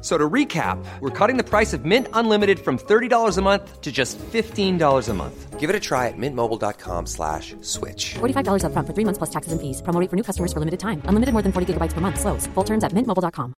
So 0.00 0.16
to 0.16 0.30
recap, 0.30 0.78
we're 1.00 1.10
cutting 1.10 1.38
the 1.38 1.42
price 1.42 1.72
of 1.72 1.84
Mint 1.84 2.06
Unlimited 2.12 2.60
from 2.60 2.78
$30 2.78 3.36
a 3.36 3.42
month 3.42 3.80
to 3.80 3.90
just 3.90 4.16
$15 4.18 5.08
a 5.08 5.14
month. 5.14 5.58
Give 5.58 5.70
it 5.70 5.74
a 5.74 5.80
try 5.80 6.06
at 6.06 6.14
mintmobile.com 6.16 7.06
slash 7.06 7.56
switch. 7.62 8.14
$45 8.20 8.62
upfront 8.62 8.86
for 8.86 8.94
three 8.94 9.04
months 9.04 9.18
plus 9.18 9.30
taxes 9.30 9.50
and 9.50 9.60
fees. 9.60 9.82
Promo 9.82 9.98
rate 10.00 10.08
for 10.08 10.14
new 10.14 10.22
customers 10.22 10.52
for 10.52 10.60
limited 10.60 10.78
time. 10.78 11.02
Unlimited 11.10 11.32
more 11.34 11.42
than 11.42 11.50
40 11.50 11.74
gigabytes 11.74 11.94
per 11.94 12.00
month. 12.00 12.20
Slows. 12.20 12.46
Full 12.54 12.64
terms 12.64 12.84
at 12.84 12.92
mintmobile.com. 12.92 13.54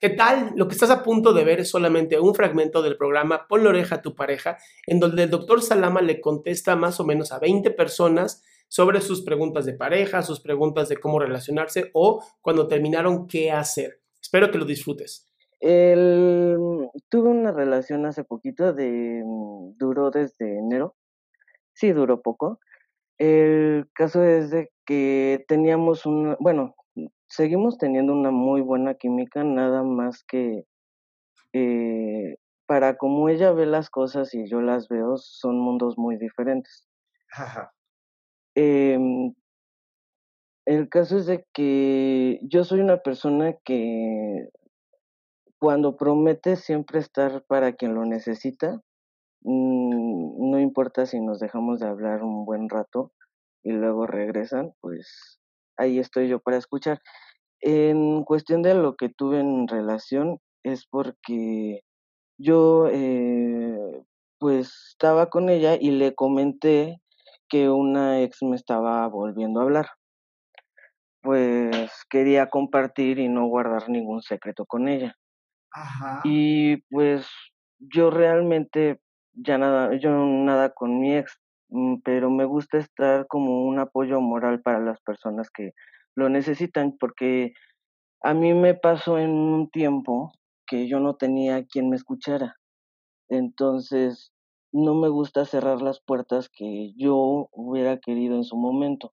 ¿Qué 0.00 0.08
tal? 0.08 0.52
Lo 0.56 0.66
que 0.66 0.72
estás 0.72 0.88
a 0.88 1.02
punto 1.02 1.34
de 1.34 1.44
ver 1.44 1.60
es 1.60 1.68
solamente 1.68 2.18
un 2.18 2.34
fragmento 2.34 2.80
del 2.80 2.96
programa 2.96 3.46
Pon 3.46 3.62
la 3.62 3.68
oreja 3.68 3.96
a 3.96 4.00
tu 4.00 4.14
pareja, 4.14 4.56
en 4.86 4.98
donde 4.98 5.24
el 5.24 5.30
doctor 5.30 5.60
Salama 5.60 6.00
le 6.00 6.22
contesta 6.22 6.74
más 6.74 7.00
o 7.00 7.04
menos 7.04 7.32
a 7.32 7.38
20 7.38 7.70
personas 7.72 8.42
sobre 8.70 9.00
sus 9.00 9.22
preguntas 9.22 9.66
de 9.66 9.74
pareja, 9.74 10.22
sus 10.22 10.40
preguntas 10.40 10.88
de 10.88 10.96
cómo 10.96 11.18
relacionarse 11.18 11.90
o 11.92 12.24
cuando 12.40 12.68
terminaron 12.68 13.26
qué 13.26 13.50
hacer. 13.50 14.00
Espero 14.22 14.52
que 14.52 14.58
lo 14.58 14.64
disfrutes. 14.64 15.28
El, 15.58 16.88
tuve 17.08 17.28
una 17.30 17.50
relación 17.50 18.06
hace 18.06 18.22
poquito 18.22 18.72
de 18.72 19.22
mm, 19.24 19.76
duró 19.76 20.12
desde 20.12 20.58
enero. 20.58 20.94
Sí, 21.74 21.90
duró 21.90 22.22
poco. 22.22 22.60
El 23.18 23.90
caso 23.92 24.22
es 24.22 24.50
de 24.50 24.70
que 24.86 25.44
teníamos 25.48 26.06
una, 26.06 26.36
bueno, 26.38 26.76
seguimos 27.28 27.76
teniendo 27.76 28.12
una 28.12 28.30
muy 28.30 28.60
buena 28.60 28.94
química, 28.94 29.42
nada 29.42 29.82
más 29.82 30.22
que 30.22 30.64
eh, 31.52 32.36
para 32.66 32.96
como 32.96 33.28
ella 33.28 33.50
ve 33.50 33.66
las 33.66 33.90
cosas 33.90 34.32
y 34.32 34.48
yo 34.48 34.60
las 34.60 34.88
veo, 34.88 35.16
son 35.16 35.58
mundos 35.58 35.98
muy 35.98 36.16
diferentes. 36.16 36.86
Em, 38.54 39.34
el 40.66 40.88
caso 40.88 41.18
es 41.18 41.26
de 41.26 41.46
que 41.52 42.40
yo 42.42 42.64
soy 42.64 42.80
una 42.80 42.98
persona 42.98 43.54
que 43.64 44.48
cuando 45.58 45.96
promete 45.96 46.56
siempre 46.56 47.00
estar 47.00 47.44
para 47.46 47.74
quien 47.74 47.94
lo 47.94 48.04
necesita, 48.06 48.80
mm, 49.42 50.50
no 50.50 50.58
importa 50.58 51.06
si 51.06 51.20
nos 51.20 51.38
dejamos 51.40 51.80
de 51.80 51.86
hablar 51.88 52.22
un 52.22 52.44
buen 52.44 52.68
rato 52.68 53.12
y 53.62 53.72
luego 53.72 54.06
regresan, 54.06 54.72
pues 54.80 55.38
ahí 55.76 55.98
estoy 55.98 56.28
yo 56.28 56.40
para 56.40 56.56
escuchar. 56.56 57.00
En 57.60 58.24
cuestión 58.24 58.62
de 58.62 58.74
lo 58.74 58.96
que 58.96 59.10
tuve 59.10 59.40
en 59.40 59.68
relación, 59.68 60.40
es 60.62 60.86
porque 60.86 61.82
yo 62.38 62.88
eh, 62.90 64.02
pues 64.38 64.72
estaba 64.90 65.28
con 65.30 65.50
ella 65.50 65.76
y 65.78 65.90
le 65.90 66.14
comenté 66.14 67.00
que 67.50 67.68
una 67.68 68.20
ex 68.22 68.42
me 68.42 68.56
estaba 68.56 69.06
volviendo 69.08 69.60
a 69.60 69.64
hablar. 69.64 69.88
Pues 71.22 71.90
quería 72.08 72.48
compartir 72.48 73.18
y 73.18 73.28
no 73.28 73.46
guardar 73.46 73.90
ningún 73.90 74.22
secreto 74.22 74.64
con 74.64 74.88
ella. 74.88 75.14
Ajá. 75.72 76.20
Y 76.24 76.78
pues 76.88 77.28
yo 77.78 78.10
realmente 78.10 79.00
ya 79.32 79.58
nada, 79.58 79.94
yo 79.96 80.10
nada 80.10 80.70
con 80.70 81.00
mi 81.00 81.16
ex, 81.16 81.38
mm, 81.68 81.96
pero 82.04 82.30
me 82.30 82.44
gusta 82.44 82.78
estar 82.78 83.26
como 83.26 83.64
un 83.64 83.78
apoyo 83.78 84.20
moral 84.20 84.62
para 84.62 84.80
las 84.80 85.00
personas 85.02 85.50
que 85.50 85.72
lo 86.16 86.28
necesitan, 86.28 86.96
porque 86.98 87.52
a 88.22 88.34
mí 88.34 88.54
me 88.54 88.74
pasó 88.74 89.18
en 89.18 89.30
un 89.30 89.70
tiempo 89.70 90.32
que 90.66 90.88
yo 90.88 91.00
no 91.00 91.16
tenía 91.16 91.64
quien 91.66 91.90
me 91.90 91.96
escuchara. 91.96 92.56
Entonces, 93.28 94.32
no 94.72 94.94
me 94.94 95.08
gusta 95.08 95.44
cerrar 95.44 95.82
las 95.82 96.00
puertas 96.00 96.48
que 96.48 96.92
yo 96.96 97.48
hubiera 97.52 97.98
querido 97.98 98.36
en 98.36 98.44
su 98.44 98.56
momento. 98.56 99.12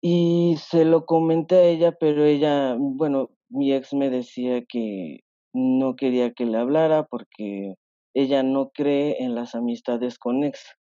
Y 0.00 0.56
se 0.58 0.84
lo 0.84 1.06
comenté 1.06 1.56
a 1.56 1.64
ella, 1.64 1.92
pero 1.92 2.24
ella, 2.24 2.76
bueno, 2.78 3.30
mi 3.48 3.72
ex 3.72 3.94
me 3.94 4.10
decía 4.10 4.64
que 4.64 5.20
no 5.52 5.94
quería 5.96 6.32
que 6.32 6.46
le 6.46 6.58
hablara 6.58 7.04
porque 7.04 7.74
ella 8.14 8.42
no 8.42 8.70
cree 8.70 9.22
en 9.22 9.34
las 9.34 9.54
amistades 9.54 10.18
con 10.18 10.42
ex. 10.44 10.76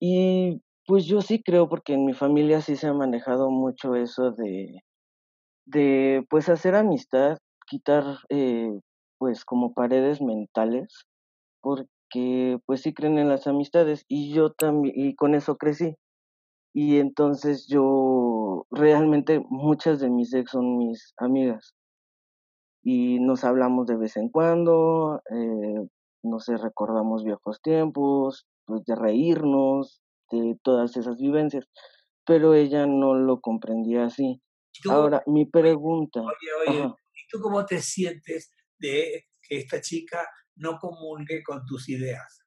Y 0.00 0.62
pues 0.86 1.04
yo 1.06 1.20
sí 1.20 1.42
creo 1.42 1.68
porque 1.68 1.94
en 1.94 2.04
mi 2.04 2.14
familia 2.14 2.60
sí 2.60 2.76
se 2.76 2.86
ha 2.86 2.92
manejado 2.92 3.50
mucho 3.50 3.94
eso 3.94 4.30
de, 4.32 4.82
de 5.66 6.24
pues 6.30 6.48
hacer 6.48 6.74
amistad, 6.74 7.38
quitar 7.66 8.04
eh, 8.30 8.70
pues 9.18 9.44
como 9.44 9.74
paredes 9.74 10.22
mentales, 10.22 11.06
porque 11.60 11.90
pues 12.66 12.82
sí 12.82 12.92
creen 12.94 13.18
en 13.18 13.28
las 13.28 13.46
amistades 13.46 14.04
y 14.08 14.32
yo 14.32 14.52
también, 14.52 14.94
y 14.96 15.14
con 15.14 15.34
eso 15.34 15.56
crecí. 15.56 15.94
Y 16.74 16.98
entonces 16.98 17.66
yo 17.68 18.66
realmente 18.70 19.40
muchas 19.48 20.00
de 20.00 20.10
mis 20.10 20.32
ex 20.34 20.50
son 20.50 20.78
mis 20.78 21.14
amigas 21.16 21.74
y 22.82 23.20
nos 23.20 23.44
hablamos 23.44 23.86
de 23.86 23.96
vez 23.96 24.16
en 24.16 24.28
cuando, 24.28 25.20
eh, 25.30 25.86
no 26.22 26.40
sé, 26.40 26.56
recordamos 26.56 27.24
viejos 27.24 27.60
tiempos, 27.60 28.46
pues 28.64 28.84
de 28.84 28.94
reírnos, 28.94 30.00
de 30.30 30.56
todas 30.62 30.96
esas 30.96 31.16
vivencias, 31.18 31.66
pero 32.24 32.54
ella 32.54 32.86
no 32.86 33.14
lo 33.14 33.40
comprendía 33.40 34.06
así. 34.06 34.40
¿Y 34.72 34.80
tú, 34.82 34.92
Ahora, 34.92 35.22
mi 35.26 35.46
pregunta, 35.46 36.20
oye, 36.20 36.70
oye, 36.70 36.82
ajá, 36.82 36.94
¿y 37.12 37.28
tú 37.30 37.40
cómo 37.42 37.64
te 37.66 37.80
sientes 37.80 38.52
de 38.78 39.24
que 39.42 39.58
esta 39.58 39.80
chica 39.80 40.26
no 40.58 40.78
comulgue 40.78 41.42
con 41.42 41.64
tus 41.66 41.88
ideas? 41.88 42.44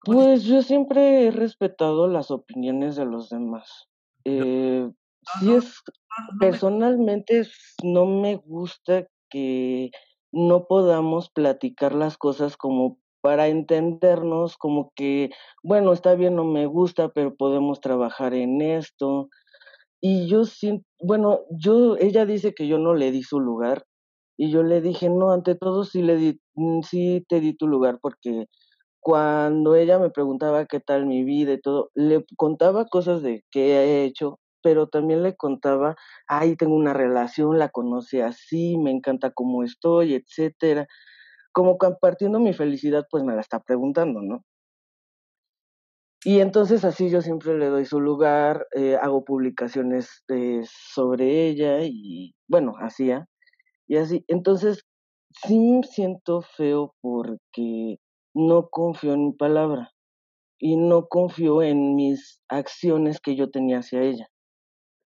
¿Cómo 0.00 0.18
te- 0.18 0.24
pues 0.24 0.44
yo 0.44 0.62
siempre 0.62 1.26
he 1.26 1.30
respetado 1.30 2.08
las 2.08 2.30
opiniones 2.30 2.96
de 2.96 3.04
los 3.04 3.28
demás. 3.28 3.88
Eh, 4.24 4.88
no, 4.88 4.92
si 5.40 5.46
no, 5.46 5.56
es 5.58 5.82
no, 6.18 6.24
no 6.26 6.32
me... 6.32 6.38
personalmente 6.40 7.42
no 7.82 8.06
me 8.06 8.36
gusta 8.36 9.06
que 9.28 9.90
no 10.32 10.66
podamos 10.66 11.30
platicar 11.30 11.94
las 11.94 12.16
cosas 12.16 12.56
como 12.56 12.98
para 13.20 13.48
entendernos, 13.48 14.56
como 14.56 14.92
que, 14.94 15.30
bueno, 15.62 15.92
está 15.92 16.14
bien, 16.14 16.36
no 16.36 16.44
me 16.44 16.66
gusta, 16.66 17.10
pero 17.10 17.34
podemos 17.36 17.80
trabajar 17.80 18.32
en 18.32 18.62
esto. 18.62 19.28
Y 20.00 20.28
yo 20.28 20.44
siento, 20.44 20.86
bueno, 21.00 21.40
yo, 21.50 21.96
ella 21.98 22.24
dice 22.24 22.54
que 22.54 22.66
yo 22.66 22.78
no 22.78 22.94
le 22.94 23.12
di 23.12 23.22
su 23.22 23.40
lugar 23.40 23.84
y 24.40 24.50
yo 24.50 24.62
le 24.62 24.80
dije, 24.80 25.10
no, 25.10 25.32
ante 25.32 25.54
todo 25.54 25.84
sí 25.84 26.02
le 26.02 26.16
di, 26.16 26.40
mm, 26.54 26.80
sí 26.82 27.26
te 27.28 27.40
di 27.40 27.54
tu 27.54 27.68
lugar 27.68 27.98
porque 28.00 28.46
cuando 29.00 29.76
ella 29.76 29.98
me 29.98 30.10
preguntaba 30.10 30.66
qué 30.66 30.80
tal 30.80 31.06
mi 31.06 31.24
vida 31.24 31.52
y 31.54 31.60
todo, 31.60 31.90
le 31.94 32.24
contaba 32.36 32.86
cosas 32.86 33.22
de 33.22 33.44
que 33.50 33.72
he 33.76 34.04
hecho, 34.04 34.40
pero 34.62 34.88
también 34.88 35.22
le 35.24 35.36
contaba, 35.36 35.96
ay, 36.28 36.56
tengo 36.56 36.74
una 36.76 36.94
relación, 36.94 37.58
la 37.58 37.70
conocí 37.70 38.20
así, 38.22 38.78
me 38.78 38.90
encanta 38.92 39.30
cómo 39.32 39.64
estoy, 39.64 40.14
etcétera. 40.14 40.86
Como 41.52 41.78
compartiendo 41.78 42.40
mi 42.40 42.54
felicidad, 42.54 43.06
pues 43.10 43.24
me 43.24 43.34
la 43.34 43.42
está 43.42 43.60
preguntando, 43.60 44.22
¿no? 44.22 44.44
Y 46.24 46.40
entonces 46.40 46.84
así 46.84 47.10
yo 47.10 47.22
siempre 47.22 47.58
le 47.58 47.66
doy 47.66 47.86
su 47.86 48.00
lugar, 48.00 48.66
eh, 48.74 48.96
hago 49.00 49.24
publicaciones 49.24 50.24
eh, 50.28 50.62
sobre 50.66 51.48
ella 51.48 51.80
y 51.82 52.34
bueno, 52.48 52.74
hacía. 52.78 53.29
Y 53.90 53.96
así, 53.96 54.24
entonces 54.28 54.86
sí 55.44 55.80
siento 55.90 56.42
feo 56.42 56.94
porque 57.00 57.96
no 58.32 58.68
confío 58.70 59.14
en 59.14 59.26
mi 59.26 59.32
palabra 59.32 59.90
y 60.60 60.76
no 60.76 61.08
confío 61.08 61.60
en 61.60 61.96
mis 61.96 62.40
acciones 62.48 63.18
que 63.20 63.34
yo 63.34 63.50
tenía 63.50 63.80
hacia 63.80 64.02
ella. 64.02 64.28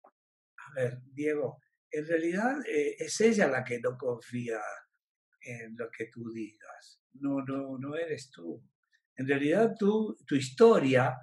A 0.02 0.74
ver, 0.78 1.02
Diego, 1.12 1.58
en 1.92 2.08
realidad 2.08 2.56
eh, 2.70 2.96
es 3.00 3.20
ella 3.20 3.50
la 3.50 3.66
que 3.66 3.82
no 3.82 3.98
confía 3.98 4.62
en 5.42 5.76
lo 5.76 5.90
que 5.92 6.06
tú 6.06 6.32
digas. 6.32 7.02
No, 7.16 7.44
no, 7.46 7.78
no 7.78 7.98
eres 7.98 8.32
tú. 8.32 8.64
En 9.18 9.28
realidad 9.28 9.76
tú, 9.78 10.16
tu 10.26 10.36
historia, 10.36 11.18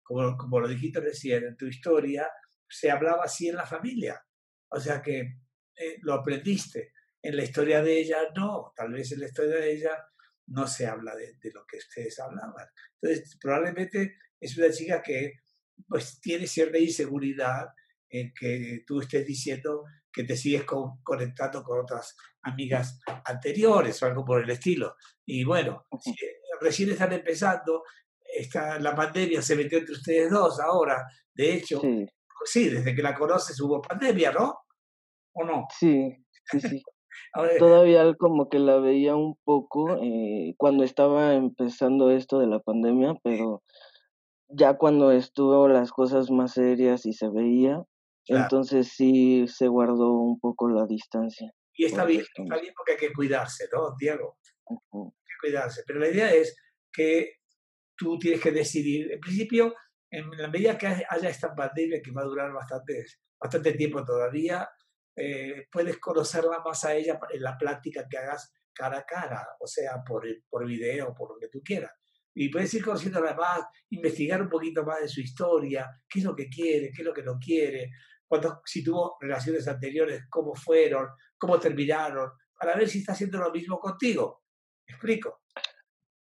como, 0.00 0.36
como 0.36 0.60
lo 0.60 0.68
dijiste 0.68 1.00
recién, 1.00 1.56
tu 1.56 1.66
historia 1.66 2.28
se 2.68 2.88
hablaba 2.88 3.24
así 3.24 3.48
en 3.48 3.56
la 3.56 3.66
familia. 3.66 4.24
O 4.68 4.78
sea 4.78 5.02
que 5.02 5.40
eh, 5.80 5.96
lo 6.02 6.14
aprendiste. 6.14 6.92
En 7.22 7.36
la 7.36 7.44
historia 7.44 7.82
de 7.82 7.98
ella 7.98 8.18
no, 8.34 8.72
tal 8.76 8.92
vez 8.92 9.12
en 9.12 9.20
la 9.20 9.26
historia 9.26 9.56
de 9.56 9.72
ella 9.72 10.04
no 10.46 10.66
se 10.66 10.86
habla 10.86 11.14
de, 11.14 11.34
de 11.34 11.50
lo 11.52 11.64
que 11.66 11.78
ustedes 11.78 12.18
hablaban. 12.18 12.66
Entonces, 13.00 13.36
probablemente 13.40 14.16
es 14.40 14.56
una 14.56 14.70
chica 14.70 15.02
que 15.02 15.40
pues 15.88 16.20
tiene 16.20 16.46
cierta 16.46 16.78
inseguridad 16.78 17.68
en 18.08 18.32
que 18.34 18.82
tú 18.86 19.00
estés 19.00 19.26
diciendo 19.26 19.84
que 20.12 20.24
te 20.24 20.36
sigues 20.36 20.64
conectando 20.64 21.62
con 21.62 21.80
otras 21.80 22.16
amigas 22.42 23.00
anteriores 23.24 24.02
o 24.02 24.06
algo 24.06 24.24
por 24.24 24.42
el 24.42 24.50
estilo. 24.50 24.96
Y 25.24 25.44
bueno, 25.44 25.86
si 26.00 26.14
recién 26.60 26.90
están 26.90 27.12
empezando, 27.12 27.84
está, 28.20 28.78
la 28.80 28.94
pandemia 28.94 29.40
se 29.40 29.56
metió 29.56 29.78
entre 29.78 29.94
ustedes 29.94 30.30
dos 30.30 30.58
ahora. 30.60 31.06
De 31.32 31.54
hecho, 31.54 31.80
sí, 32.44 32.68
desde 32.68 32.94
que 32.94 33.02
la 33.02 33.14
conoces 33.14 33.60
hubo 33.60 33.80
pandemia, 33.80 34.32
¿no? 34.32 34.58
¿O 35.32 35.44
no? 35.44 35.68
Sí, 35.78 36.12
sí, 36.50 36.60
sí. 36.60 36.82
Todavía 37.58 38.14
como 38.14 38.48
que 38.48 38.58
la 38.58 38.78
veía 38.78 39.16
un 39.16 39.36
poco 39.44 39.98
eh, 40.02 40.54
cuando 40.56 40.84
estaba 40.84 41.34
empezando 41.34 42.10
esto 42.10 42.38
de 42.38 42.46
la 42.46 42.60
pandemia, 42.60 43.14
pero 43.22 43.62
ya 44.48 44.74
cuando 44.74 45.12
estuvo 45.12 45.68
las 45.68 45.92
cosas 45.92 46.30
más 46.30 46.54
serias 46.54 47.06
y 47.06 47.12
se 47.12 47.28
veía, 47.28 47.82
entonces 48.26 48.92
sí 48.94 49.46
se 49.48 49.68
guardó 49.68 50.12
un 50.12 50.38
poco 50.40 50.68
la 50.68 50.86
distancia. 50.86 51.52
Y 51.74 51.86
está 51.86 52.04
bien, 52.04 52.20
está 52.20 52.58
bien 52.58 52.74
porque 52.76 52.92
hay 52.92 52.98
que 52.98 53.12
cuidarse, 53.12 53.66
¿no, 53.72 53.94
Diego? 53.98 54.38
Hay 54.68 54.76
que 55.24 55.34
cuidarse. 55.40 55.82
Pero 55.86 56.00
la 56.00 56.08
idea 56.08 56.32
es 56.32 56.56
que 56.92 57.36
tú 57.96 58.18
tienes 58.18 58.40
que 58.40 58.52
decidir, 58.52 59.12
en 59.12 59.20
principio, 59.20 59.74
en 60.10 60.30
la 60.30 60.48
medida 60.48 60.76
que 60.76 60.86
haya 60.86 61.28
esta 61.28 61.54
pandemia 61.54 62.00
que 62.02 62.10
va 62.10 62.22
a 62.22 62.26
durar 62.26 62.52
bastante, 62.52 63.04
bastante 63.40 63.72
tiempo 63.72 64.04
todavía, 64.04 64.68
eh, 65.16 65.66
puedes 65.70 65.98
conocerla 65.98 66.60
más 66.64 66.84
a 66.84 66.94
ella 66.94 67.18
en 67.30 67.42
la 67.42 67.56
plática 67.58 68.06
que 68.08 68.18
hagas 68.18 68.52
cara 68.72 68.98
a 68.98 69.04
cara, 69.04 69.46
o 69.60 69.66
sea, 69.66 70.02
por, 70.06 70.26
por 70.48 70.66
video, 70.66 71.14
por 71.14 71.30
lo 71.30 71.38
que 71.38 71.48
tú 71.48 71.60
quieras. 71.62 71.92
Y 72.34 72.48
puedes 72.48 72.72
ir 72.74 72.84
conociéndola 72.84 73.34
más, 73.34 73.64
investigar 73.90 74.40
un 74.40 74.48
poquito 74.48 74.84
más 74.84 75.00
de 75.00 75.08
su 75.08 75.20
historia, 75.20 75.88
qué 76.08 76.20
es 76.20 76.24
lo 76.24 76.34
que 76.34 76.48
quiere, 76.48 76.90
qué 76.94 77.02
es 77.02 77.06
lo 77.06 77.12
que 77.12 77.22
no 77.22 77.38
quiere, 77.38 77.90
cuando, 78.30 78.60
si 78.64 78.84
tuvo 78.84 79.16
relaciones 79.20 79.66
anteriores, 79.66 80.26
cómo 80.30 80.54
fueron, 80.54 81.08
cómo 81.36 81.58
terminaron, 81.58 82.30
para 82.58 82.76
ver 82.76 82.88
si 82.88 83.00
está 83.00 83.12
haciendo 83.12 83.38
lo 83.38 83.50
mismo 83.50 83.80
contigo. 83.80 84.42
¿Me 84.86 84.94
explico? 84.94 85.40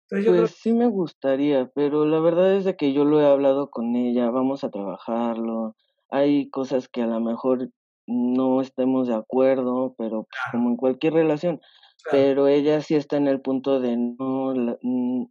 pues 0.09 0.55
sí 0.55 0.73
me 0.73 0.87
gustaría, 0.87 1.71
pero 1.73 2.05
la 2.05 2.19
verdad 2.19 2.55
es 2.55 2.65
de 2.65 2.75
que 2.75 2.91
yo 2.91 3.05
lo 3.05 3.21
he 3.21 3.25
hablado 3.25 3.69
con 3.69 3.95
ella, 3.95 4.29
vamos 4.29 4.63
a 4.63 4.71
trabajarlo. 4.71 5.75
Hay 6.09 6.49
cosas 6.49 6.89
que 6.89 7.01
a 7.01 7.07
lo 7.07 7.21
mejor 7.21 7.69
no 8.11 8.61
estemos 8.61 9.07
de 9.07 9.15
acuerdo, 9.15 9.95
pero 9.97 10.23
pues, 10.23 10.41
como 10.51 10.69
en 10.69 10.77
cualquier 10.77 11.13
relación. 11.13 11.61
Pero 12.09 12.47
ella 12.47 12.81
sí 12.81 12.95
está 12.95 13.17
en 13.17 13.27
el 13.27 13.41
punto 13.41 13.79
de 13.79 13.95
no, 13.95 14.53
mm, 14.81 15.25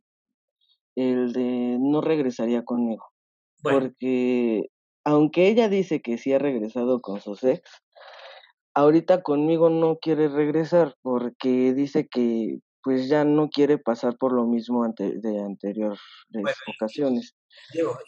el 0.97 1.33
de 1.33 1.79
no 1.81 2.01
regresaría 2.01 2.65
conmigo. 2.65 3.07
Porque 3.63 4.71
aunque 5.05 5.49
ella 5.49 5.69
dice 5.69 6.01
que 6.01 6.19
sí 6.19 6.33
ha 6.33 6.39
regresado 6.39 7.01
con 7.01 7.21
su 7.21 7.37
ex, 7.43 7.63
ahorita 8.75 9.23
conmigo 9.23 9.71
no 9.71 9.99
quiere 9.99 10.29
regresar 10.29 10.95
porque 11.03 11.73
dice 11.75 12.09
que 12.09 12.59
pues 12.83 13.09
ya 13.09 13.25
no 13.25 13.51
quiere 13.51 13.77
pasar 13.77 14.17
por 14.17 14.33
lo 14.33 14.47
mismo 14.47 14.85
ante, 14.85 15.13
de 15.19 15.39
anteriores 15.41 16.01
ocasiones. 16.77 17.35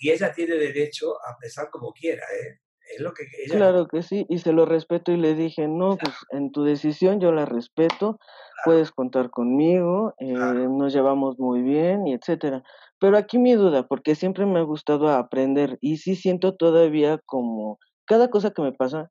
y 0.01 0.11
ella 0.11 0.33
tiene 0.33 0.55
derecho 0.55 1.15
a 1.27 1.37
pensar 1.39 1.69
como 1.71 1.93
quiera, 1.93 2.23
¿eh? 2.23 2.59
Es 2.93 3.01
lo 3.01 3.13
que 3.13 3.25
Claro 3.51 3.89
que 3.89 4.03
sí, 4.03 4.27
y 4.29 4.39
se 4.39 4.53
lo 4.53 4.67
respeto 4.67 5.13
y 5.13 5.17
le 5.17 5.35
dije, 5.35 5.67
no, 5.67 5.97
pues 5.97 6.15
en 6.31 6.53
tu 6.53 6.63
decisión 6.63 7.21
yo 7.21 7.33
la 7.33 7.45
respeto, 7.45 8.19
puedes 8.65 8.93
contar 8.93 9.31
conmigo, 9.31 10.15
eh, 10.19 10.33
nos 10.33 10.93
llevamos 10.93 11.39
muy 11.39 11.63
bien 11.63 12.07
y 12.07 12.15
etcétera. 12.15 12.63
Pero 13.01 13.17
aquí 13.17 13.39
mi 13.39 13.55
duda, 13.55 13.87
porque 13.89 14.15
siempre 14.15 14.47
me 14.47 14.61
ha 14.61 14.63
gustado 14.63 15.09
aprender 15.09 15.79
y 15.81 15.97
sí 15.97 16.15
siento 16.15 16.55
todavía 16.55 17.19
como 17.27 17.79
cada 18.07 18.29
cosa 18.29 18.53
que 18.53 18.63
me 18.63 18.73
pasa, 18.73 19.11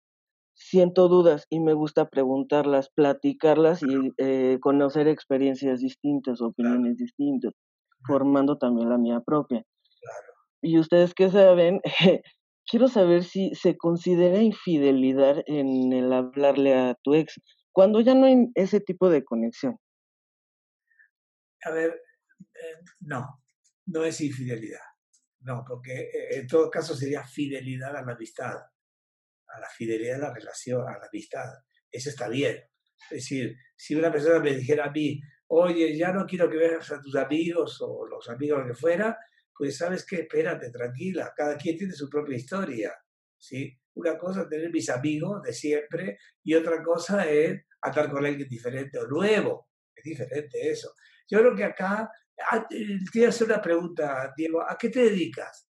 siento 0.53 1.07
dudas 1.07 1.45
y 1.49 1.59
me 1.59 1.73
gusta 1.73 2.09
preguntarlas, 2.09 2.89
platicarlas 2.95 3.83
y 3.83 4.11
eh, 4.17 4.59
conocer 4.61 5.07
experiencias 5.07 5.79
distintas, 5.81 6.41
opiniones 6.41 6.97
distintas, 6.97 7.53
formando 8.05 8.57
también 8.57 8.89
la 8.89 8.97
mía 8.97 9.21
propia. 9.25 9.63
Y 10.61 10.79
ustedes 10.79 11.13
que 11.13 11.29
saben, 11.29 11.81
quiero 12.65 12.87
saber 12.87 13.23
si 13.23 13.53
se 13.55 13.77
considera 13.77 14.41
infidelidad 14.41 15.43
en 15.47 15.93
el 15.93 16.11
hablarle 16.13 16.73
a 16.75 16.95
tu 17.03 17.13
ex, 17.13 17.39
cuando 17.71 18.01
ya 18.01 18.15
no 18.15 18.25
hay 18.25 18.47
ese 18.55 18.79
tipo 18.79 19.09
de 19.09 19.23
conexión. 19.23 19.77
A 21.63 21.71
ver, 21.71 22.01
eh, 22.39 22.77
no, 23.01 23.41
no 23.85 24.03
es 24.03 24.19
infidelidad. 24.21 24.81
No, 25.41 25.63
porque 25.67 26.01
eh, 26.01 26.39
en 26.39 26.47
todo 26.47 26.69
caso 26.69 26.95
sería 26.95 27.23
fidelidad 27.23 27.95
a 27.95 28.03
la 28.03 28.13
amistad 28.13 28.55
a 29.53 29.59
la 29.59 29.69
fidelidad 29.69 30.15
de 30.15 30.21
la 30.21 30.33
relación, 30.33 30.81
a 30.87 30.97
la 30.97 31.07
amistad. 31.07 31.45
Eso 31.91 32.09
está 32.09 32.27
bien. 32.29 32.57
Es 33.09 33.09
decir, 33.09 33.55
si 33.75 33.95
una 33.95 34.11
persona 34.11 34.39
me 34.39 34.55
dijera 34.55 34.85
a 34.85 34.91
mí, 34.91 35.19
oye, 35.47 35.97
ya 35.97 36.11
no 36.11 36.25
quiero 36.25 36.49
que 36.49 36.57
veas 36.57 36.91
a 36.91 37.01
tus 37.01 37.15
amigos 37.15 37.77
o 37.81 38.05
los 38.05 38.29
amigos 38.29 38.63
que 38.67 38.73
fuera, 38.73 39.17
pues 39.61 39.77
sabes 39.77 40.07
qué, 40.07 40.21
espérate, 40.21 40.71
tranquila, 40.71 41.31
cada 41.37 41.55
quien 41.55 41.77
tiene 41.77 41.93
su 41.93 42.09
propia 42.09 42.35
historia. 42.35 42.95
¿sí? 43.37 43.71
Una 43.93 44.17
cosa 44.17 44.41
es 44.41 44.49
tener 44.49 44.71
mis 44.71 44.89
amigos 44.89 45.43
de 45.43 45.53
siempre 45.53 46.17
y 46.43 46.55
otra 46.55 46.81
cosa 46.81 47.29
es 47.29 47.61
estar 47.85 48.09
con 48.09 48.25
alguien 48.25 48.49
diferente 48.49 48.97
o 48.97 49.05
nuevo. 49.05 49.69
Es 49.95 50.03
diferente 50.03 50.67
eso. 50.67 50.95
Yo 51.29 51.37
creo 51.41 51.55
que 51.55 51.63
acá, 51.63 52.09
ah, 52.49 52.67
te 52.67 52.97
voy 53.13 53.25
a 53.25 53.29
hacer 53.29 53.45
una 53.45 53.61
pregunta, 53.61 54.33
Diego, 54.35 54.67
¿a 54.67 54.75
qué 54.79 54.89
te 54.89 55.01
dedicas? 55.01 55.69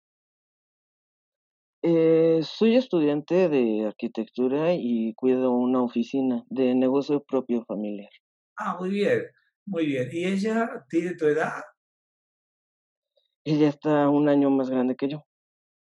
Eh, 1.81 2.41
soy 2.43 2.75
estudiante 2.75 3.47
de 3.47 3.85
arquitectura 3.87 4.73
y 4.73 5.13
cuido 5.13 5.51
una 5.51 5.81
oficina 5.81 6.43
de 6.49 6.75
negocio 6.75 7.23
propio 7.23 7.63
familiar. 7.63 8.11
Ah, 8.57 8.75
muy 8.77 8.89
bien, 8.89 9.27
muy 9.65 9.85
bien. 9.85 10.09
¿Y 10.11 10.25
ella 10.25 10.85
tiene 10.89 11.15
tu 11.15 11.25
edad? 11.27 11.61
Ella 13.47 13.69
está 13.69 14.09
un 14.09 14.29
año 14.29 14.49
más 14.49 14.69
grande 14.69 14.95
que 14.95 15.09
yo. 15.09 15.25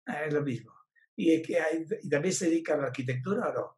Ah, 0.08 0.26
es 0.26 0.34
lo 0.34 0.42
mismo. 0.42 0.72
¿Y, 1.16 1.42
que 1.42 1.60
hay, 1.60 1.86
¿Y 2.02 2.10
también 2.10 2.34
se 2.34 2.50
dedica 2.50 2.74
a 2.74 2.78
la 2.78 2.88
arquitectura 2.88 3.50
o 3.50 3.54
no? 3.54 3.78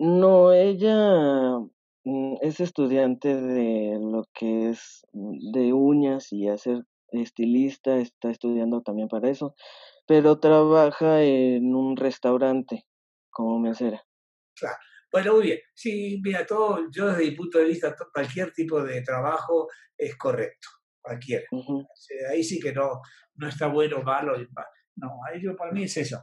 No, 0.00 0.52
ella 0.52 1.58
mm, 2.04 2.36
es 2.42 2.60
estudiante 2.60 3.34
de 3.34 3.98
lo 4.00 4.24
que 4.32 4.70
es 4.70 5.06
mm, 5.12 5.52
de 5.52 5.72
uñas 5.72 6.32
y 6.32 6.48
hacer 6.48 6.84
estilista, 7.10 7.96
está 7.96 8.30
estudiando 8.30 8.82
también 8.82 9.08
para 9.08 9.30
eso 9.30 9.54
pero 10.08 10.40
trabaja 10.40 11.22
en 11.22 11.74
un 11.74 11.94
restaurante 11.94 12.86
como 13.28 13.60
mesera. 13.60 14.02
Claro. 14.58 14.78
Bueno, 15.12 15.34
muy 15.34 15.42
bien. 15.42 15.60
Sí, 15.74 16.18
mira, 16.24 16.46
todo, 16.46 16.90
yo 16.90 17.08
desde 17.08 17.24
mi 17.24 17.30
punto 17.32 17.58
de 17.58 17.66
vista, 17.66 17.94
cualquier 18.12 18.52
tipo 18.52 18.82
de 18.82 19.02
trabajo 19.02 19.68
es 19.96 20.16
correcto, 20.16 20.68
cualquiera. 21.00 21.44
Ahí 22.30 22.42
sí 22.42 22.58
que 22.58 22.72
no, 22.72 23.00
no 23.34 23.48
está 23.48 23.66
bueno 23.66 24.02
malo. 24.02 24.36
No, 24.96 25.20
ahí 25.26 25.40
yo, 25.40 25.56
para 25.56 25.72
mí 25.72 25.84
es 25.84 25.96
eso. 25.96 26.22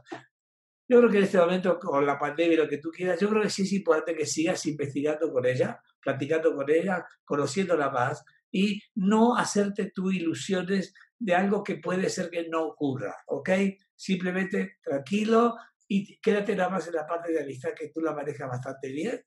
Yo 0.88 0.98
creo 0.98 1.10
que 1.10 1.18
en 1.18 1.24
este 1.24 1.38
momento, 1.38 1.78
con 1.78 2.06
la 2.06 2.18
pandemia 2.18 2.54
y 2.54 2.56
lo 2.56 2.68
que 2.68 2.78
tú 2.78 2.90
quieras, 2.90 3.18
yo 3.18 3.28
creo 3.28 3.42
que 3.42 3.50
sí 3.50 3.62
es 3.62 3.72
importante 3.72 4.14
que 4.14 4.26
sigas 4.26 4.64
investigando 4.66 5.32
con 5.32 5.44
ella, 5.44 5.80
platicando 6.00 6.54
con 6.54 6.70
ella, 6.70 7.04
conociéndola 7.24 7.90
más 7.90 8.24
y 8.52 8.80
no 8.94 9.36
hacerte 9.36 9.90
tú 9.92 10.12
ilusiones 10.12 10.94
de 11.18 11.34
algo 11.34 11.64
que 11.64 11.76
puede 11.76 12.08
ser 12.08 12.30
que 12.30 12.48
no 12.48 12.62
ocurra, 12.66 13.16
¿ok? 13.26 13.50
Simplemente 13.96 14.76
tranquilo 14.82 15.56
y 15.88 16.18
quédate 16.20 16.54
nada 16.54 16.70
más 16.70 16.86
en 16.86 16.94
la 16.94 17.06
parte 17.06 17.32
de 17.32 17.42
amistad 17.42 17.70
que 17.76 17.88
tú 17.88 18.00
la 18.00 18.14
manejas 18.14 18.48
bastante 18.48 18.92
bien 18.92 19.20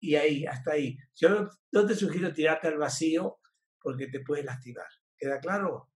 y 0.00 0.16
ahí, 0.16 0.44
hasta 0.44 0.72
ahí. 0.72 0.96
Yo 1.14 1.48
no 1.72 1.86
te 1.86 1.94
sugiero 1.94 2.32
tirarte 2.32 2.68
al 2.68 2.78
vacío 2.78 3.38
porque 3.86 4.08
te 4.08 4.18
puede 4.18 4.42
lastimar. 4.42 4.88
¿Queda 5.16 5.38
claro? 5.38 5.88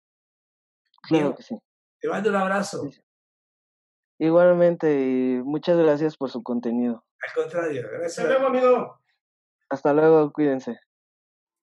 Claro 1.08 1.34
que 1.34 1.42
sí. 1.42 1.58
Te 1.98 2.08
mando 2.08 2.30
un 2.30 2.36
abrazo. 2.36 2.88
Igualmente, 4.16 4.92
y 4.92 5.42
muchas 5.42 5.76
gracias 5.76 6.16
por 6.16 6.30
su 6.30 6.40
contenido. 6.40 7.04
Al 7.20 7.34
contrario, 7.42 7.82
gracias. 7.90 8.20
Hasta 8.20 8.28
luego, 8.28 8.46
amigo. 8.46 9.00
Hasta 9.70 9.92
luego, 9.92 10.32
cuídense. 10.32 10.78